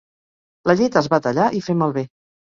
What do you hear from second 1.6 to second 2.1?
fer malbé.